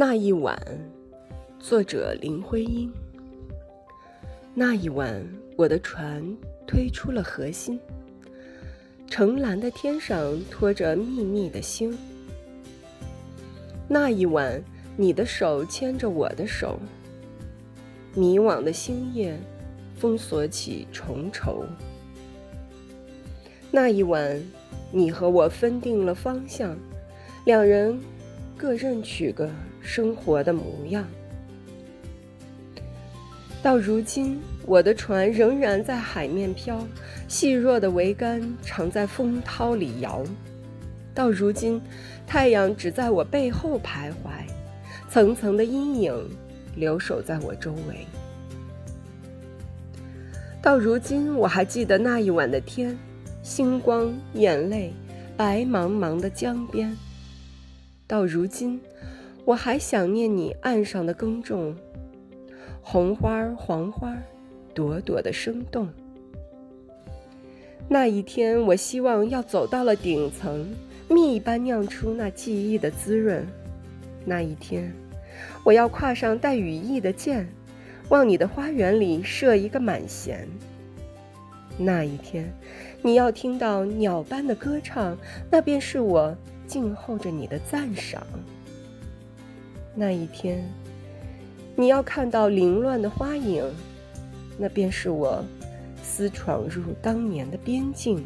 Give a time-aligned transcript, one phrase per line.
[0.00, 0.56] 那一晚，
[1.58, 2.88] 作者林徽因。
[4.54, 6.24] 那一晚，我的船
[6.68, 7.80] 推出了河心，
[9.10, 11.98] 澄蓝的天上托着密密的星。
[13.88, 14.62] 那一晚，
[14.96, 16.78] 你的手牵着我的手，
[18.14, 19.36] 迷惘的星夜
[19.96, 21.64] 封锁起重愁。
[23.72, 24.40] 那一晚，
[24.92, 26.78] 你和我分定了方向，
[27.46, 27.98] 两人
[28.58, 29.48] 各任取个
[29.80, 31.06] 生活的模样。
[33.62, 36.84] 到如今，我的船仍然在海面飘，
[37.28, 40.24] 细弱的桅杆常在风涛里摇。
[41.14, 41.80] 到如今，
[42.26, 44.44] 太阳只在我背后徘徊，
[45.08, 46.28] 层层的阴影
[46.74, 48.06] 留守在我周围。
[50.60, 52.98] 到如今，我还记得那一晚的天。
[53.40, 54.92] 星光、眼泪，
[55.36, 56.94] 白茫茫的江边。
[58.08, 58.80] 到如今，
[59.44, 61.76] 我还想念你岸上的耕种，
[62.80, 64.16] 红花、黄花，
[64.72, 65.86] 朵朵的生动。
[67.86, 70.66] 那一天，我希望要走到了顶层，
[71.10, 73.46] 蜜一般酿出那记忆的滋润。
[74.24, 74.90] 那一天，
[75.62, 77.46] 我要跨上带羽翼的箭，
[78.08, 80.48] 往你的花园里射一个满弦。
[81.76, 82.50] 那一天，
[83.02, 85.14] 你要听到鸟般的歌唱，
[85.50, 86.34] 那便是我
[86.68, 88.22] 静候着你的赞赏。
[89.94, 90.64] 那一天，
[91.74, 93.64] 你要看到凌乱的花影，
[94.56, 95.42] 那便是我
[96.02, 98.24] 私闯入当年的边境。